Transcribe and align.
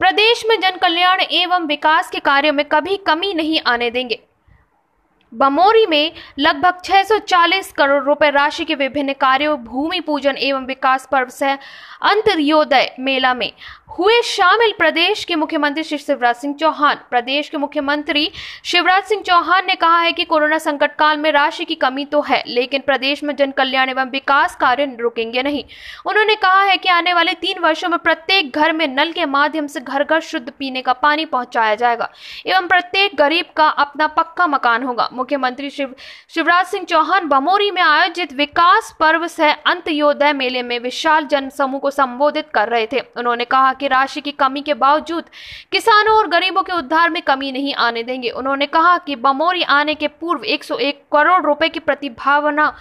प्रदेश 0.00 0.44
में 0.48 0.60
जन 0.60 0.76
कल्याण 0.76 1.20
एवं 1.20 1.66
विकास 1.66 2.10
के 2.10 2.18
कार्यों 2.18 2.52
में 2.52 2.64
कभी 2.64 2.96
कमी 2.96 3.32
नहीं 3.34 3.60
आने 3.66 3.90
देंगे। 3.90 4.18
बमोरी 5.32 5.86
में 5.86 6.12
लगभग 6.38 6.80
640 6.84 7.70
करोड़ 7.72 8.02
रुपए 8.04 8.30
राशि 8.30 8.64
के 8.64 8.74
विभिन्न 8.74 9.12
कार्यों, 9.12 9.56
भूमि 9.58 10.00
पूजन 10.00 10.36
एवं 10.38 10.66
विकास 10.66 11.08
पर्व 11.12 11.28
सह 11.30 11.54
अंतर्योदय 12.02 12.94
मेला 13.00 13.34
में 13.34 13.52
हुए 13.90 14.20
शामिल 14.22 14.72
प्रदेश 14.78 15.24
के 15.24 15.36
मुख्यमंत्री 15.36 15.82
श्री 15.84 15.96
शिवराज 15.98 16.36
सिंह 16.36 16.54
चौहान। 16.54 16.98
प्रदेश 17.10 17.48
के 17.48 17.56
मुख्यमंत्री 17.56 18.30
शिवराज 18.64 19.04
सिंह 19.04 19.22
चौहान 19.22 19.66
ने 19.66 19.74
कहा 19.74 19.98
है 20.00 20.12
कि 20.12 20.24
कोरोना 20.24 20.58
संकट 20.58 20.94
काल 20.94 21.16
में 21.18 21.30
राशि 21.32 21.64
की 21.64 21.74
कमी 21.74 22.04
तो 22.04 22.20
है, 22.20 22.42
लेकिन 22.46 22.82
प्रदेश 22.86 23.22
में 23.24 23.34
जन 23.36 23.50
कल्याण 23.50 23.88
एवं 23.88 24.10
विकास 24.10 24.54
कार्य 24.56 24.84
रुकेंगे 25.00 25.42
नहीं। 25.42 25.64
उन्होंने 26.06 26.34
कहा 26.34 26.62
है 26.62 26.76
कि 26.76 26.88
आने 26.88 27.14
वाले 27.14 27.32
तीन 27.34 27.58
वर्षों 27.58 27.88
में 27.88 27.98
प्रत्येक 27.98 28.56
घर 28.56 28.72
में 28.72 28.86
नल 28.88 29.12
के 29.12 29.26
माध्यम 29.26 29.66
से 29.66 29.80
घर 29.80 30.04
घर 30.04 30.20
शुद्ध 30.20 30.50
पीने 30.50 30.82
का 30.82 30.92
पानी 30.92 31.24
पहुँचाया 31.26 31.74
जाएगा, 31.74 32.10
एवं 32.46 32.68
प्रत्येक 32.68 33.16
गरीब 33.16 33.46
का 33.56 33.68
अपना 33.68 34.06
पक्का 34.08 34.46
मकान 34.46 34.82
होगा। 34.82 35.08
मुख्यमंत्री 35.20 35.70
शिव 35.70 35.94
शिवराज 36.34 36.66
सिंह 36.66 36.84
चौहान 36.84 37.28
बमोरी 37.28 37.70
में 37.70 37.82
आयोजित 37.82 38.32
विकास 38.32 38.94
पर्व 39.00 39.26
सह 39.26 39.52
अंत्योदय 39.66 40.32
मेले 40.32 40.62
में 40.62 40.78
विशाल 40.78 41.26
जन 41.26 41.48
समूह 41.50 41.80
को 41.80 41.90
संबोधित 41.90 42.48
कर 42.54 42.68
रहे 42.68 42.86
थे। 42.86 43.00
उन्होंने 43.16 43.44
कहा 43.46 43.72
कि 43.72 43.88
राशि 43.88 44.20
की 44.20 44.32
कमी 44.32 44.62
के 44.62 44.74
बावजूद 44.76 45.24
किसानों 45.72 46.16
और 46.16 46.28
गरीबों 46.28 46.62
के 46.62 46.72
उद्धार 46.72 47.10
में 47.10 47.22
कमी 47.22 47.52
नहीं 47.52 47.74
आने 47.74 48.02
देंगे। 48.02 48.30
उन्होंने 48.30 48.66
कहा 48.66 48.96
कि 48.98 49.16
बमोरी 49.18 49.62
आने 49.70 49.94
के 49.94 50.08
पूर्व 50.08 50.44
101 50.46 51.02
करोड़ 51.12 51.42
रुपए 51.42 51.68
की 51.68 51.80
प्रतिभावना 51.80 52.72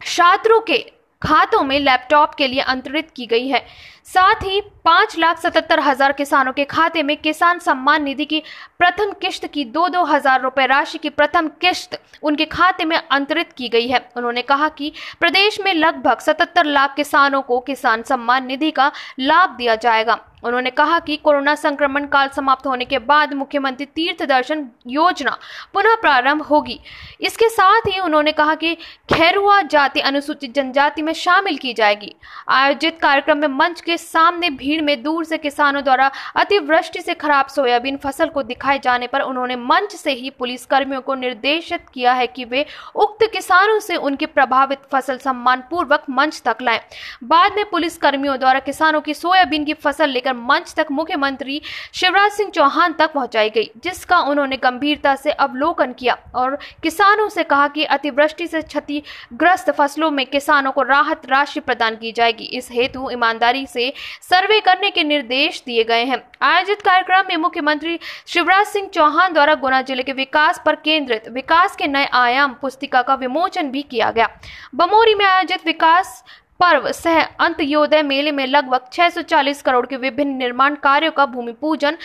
छात्रों 0.00 0.60
के 0.60 0.78
खातों 1.22 1.62
में 1.62 1.78
लैपटॉप 1.80 2.34
के 2.34 2.46
लिए 2.46 2.60
अंतरित 2.60 3.10
की 3.16 3.26
गई 3.26 3.48
है। 3.48 3.64
साथ 4.06 4.42
ही 4.44 4.60
पाँच 4.84 5.16
लाख 5.18 5.38
सतहत्तर 5.38 5.80
हज़ार 5.80 6.12
किसानों 6.12 6.52
के 6.52 6.64
खाते 6.64 7.02
में 7.02 7.16
किसान 7.16 7.58
सम्मान 7.58 8.02
निधि 8.02 8.24
की 8.24 8.42
प्रथम 8.78 9.12
किश्त 9.12 9.46
की 9.46 9.64
दो 9.66 9.88
दो 9.88 10.02
हज़ार 10.04 10.42
रुपए 10.42 10.66
राशि 10.66 10.98
की 10.98 11.10
प्रथम 11.10 11.48
किश्त 11.60 11.98
उनके 12.22 12.44
खाते 12.46 12.84
में 12.84 12.96
अंतरित 12.96 13.52
की 13.52 13.68
गई 13.68 13.88
है। 13.88 14.04
उन्होंने 14.16 14.42
कहा 14.42 14.68
कि 14.68 14.92
प्रदेश 15.20 15.60
में 15.60 15.72
लगभग 15.74 16.18
सतहत्तर 16.18 16.64
लाख 16.66 16.94
किसानों 16.96 17.42
को 17.42 17.58
किसान 17.60 18.02
सम्मान 18.02 18.46
निधि 18.46 18.70
का 18.70 18.90
लाभ 19.20 19.56
दिया 19.56 19.74
जाएगा। 19.76 20.20
उन्होंने 20.44 20.70
कहा 20.70 20.98
कि 20.98 21.16
कोरोना 21.16 21.54
संक्रमण 21.54 22.06
काल 22.06 22.28
समाप्त 22.28 22.66
होने 22.66 22.84
के 22.84 22.98
बाद 23.00 23.32
मुख्यमंत्री 23.34 23.86
तीर्थ 23.86 24.22
दर्शन 24.22 24.66
योजना 24.86 25.36
पुनः 25.74 25.94
प्रारंभ 25.94 26.42
होगी। 26.42 26.78
इसके 27.20 27.48
साथ 27.48 27.88
ही 27.88 28.00
उन्होंने 28.00 28.32
कहा 28.32 28.54
कि 28.54 28.74
खैरुआ 29.08 29.60
जाति 29.64 30.00
अनुसूचित 30.02 30.54
जनजाति 30.54 31.02
में 31.02 31.12
शामिल 31.14 31.56
की 31.58 31.72
जाएगी। 31.74 32.14
आयोजित 32.50 32.98
कार्यक्रम 33.00 33.38
में 33.38 33.48
मंच 33.48 33.80
के 33.80 33.93
सामने 33.96 34.50
भीड़ 34.52 34.80
में 34.82 35.02
दूर 35.02 35.24
से 35.24 35.38
किसानों 35.38 35.82
द्वारा 35.84 36.10
अतिवृष्टि 36.36 37.00
से 37.00 37.14
खराब 37.14 37.46
सोयाबीन 37.46 37.96
फ़सल 37.96 38.28
को 38.28 38.42
दिखाए 38.42 38.78
जाने 38.78 39.06
पर 39.06 39.20
उन्होंने 39.20 39.56
मंच 39.56 39.94
से 39.94 40.12
ही 40.12 40.30
पुलिस 40.30 40.64
कर्मियों 40.66 41.00
को 41.00 41.14
निर्देशित 41.14 41.88
किया 41.94 42.12
है 42.12 42.26
कि 42.26 42.44
वे 42.44 42.64
उक्त 42.96 43.26
किसानों 43.32 43.78
से 43.80 43.96
उनकी 43.98 44.26
प्रभावित 44.28 44.78
फ़सल 44.92 45.18
सम्मान 45.18 45.62
पूर्वक 45.70 46.04
मंच 46.10 46.40
तक 46.44 46.62
लाएँ। 46.62 46.80
बाद 47.24 47.52
में 47.56 47.64
पुलिस 47.70 47.96
कर्मियों 47.98 48.38
द्वारा 48.38 48.60
किसानों 48.60 49.00
की 49.00 49.14
सोयाबीन 49.14 49.64
की 49.64 49.74
फ़सल 49.74 50.10
लेकर 50.10 50.34
मंच 50.34 50.74
तक 50.76 50.86
मुख्यमंत्री 50.92 51.60
शिवराज 51.94 52.32
सिंह 52.32 52.50
चौहान 52.50 52.92
तक 52.92 53.12
पहुंचाई 53.12 53.50
गई, 53.50 53.70
जिसका 53.84 54.18
उन्होंने 54.20 54.56
गंभीरता 54.56 55.14
से 55.16 55.30
अवलोकन 55.32 55.92
किया 55.92 56.16
और 56.34 56.58
किसानों 56.82 57.28
से 57.28 57.42
कहा 57.44 57.68
कि 57.68 57.84
अतिवृष्टि 57.86 58.46
से 58.46 58.62
क्षतिग्रस्त 58.62 59.70
फ़सलों 59.70 60.10
में 60.10 60.24
किसानों 60.26 60.72
को 60.72 60.82
राहत 60.84 61.26
राशि 61.28 61.60
प्रदान 61.60 61.96
की 61.96 62.12
जाएगी। 62.12 62.44
इस 62.54 62.68
हेतु 62.70 63.10
ईमानदारी 63.10 63.66
से 63.84 63.92
सर्वे 64.22 64.60
करने 64.60 64.90
के 64.90 65.04
निर्देश 65.04 65.62
दिए 65.66 65.84
गए 65.84 66.04
हैं। 66.04 66.22
आयोजित 66.42 66.82
कार्यक्रम 66.82 67.26
में 67.28 67.36
मुख्यमंत्री 67.38 67.98
शिवराज 68.26 68.66
सिंह 68.66 68.88
चौहान 68.94 69.32
द्वारा 69.32 69.54
गुना 69.56 69.82
ज़िले 69.82 70.02
के 70.02 70.12
विकास 70.14 70.62
पर 70.66 70.74
केंद्रित 70.76 71.28
विकास 71.30 71.76
के 71.76 71.86
नए 71.86 72.06
आयाम 72.14 72.54
पुस्तिका 72.62 73.02
का 73.02 73.14
विमोचन 73.16 73.70
भी 73.70 73.82
किया 73.82 74.10
गया। 74.10 74.28
बमोरी 74.74 75.14
में 75.14 75.24
आयोजित 75.24 75.66
विकास 75.66 76.24
पर्व 76.60 76.90
सह 76.92 77.20
अंत्योदय 77.20 78.02
मेले 78.02 78.32
में 78.32 78.46
लगभग 78.46 78.88
640 78.92 79.62
करोड़ 79.62 79.86
के 79.86 79.96
विभिन्न 79.96 80.36
निर्माण 80.36 80.74
कार्यों 80.74 81.10
का 81.12 81.26
भूमि 81.26 81.52
पूजन 81.52 81.96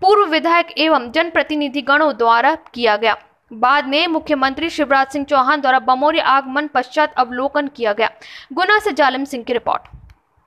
पूर्व 0.00 0.30
विधायक 0.30 0.72
एवं 0.78 1.10
जनप्रतिनिधि 1.12 1.82
गणों 1.82 2.12
द्वारा 2.16 2.54
किया 2.74 2.96
गया। 2.96 3.16
बाद 3.50 3.86
में 3.86 4.06
मुख्यमंत्री 4.06 4.70
शिवराज 4.70 5.08
सिंह 5.08 5.24
चौहान 5.24 5.60
द्वारा 5.60 5.78
बमोरी 5.80 6.18
आगमन 6.18 6.66
पश्चात 6.66 7.14
अवलोकन 7.18 7.68
किया 7.68 7.92
गया। 7.92 8.10
गुना 8.52 8.78
से 8.78 8.92
जालिम 8.92 9.24
सिंह 9.24 9.44
की 9.44 9.52
रिपोर्ट। 9.52 9.82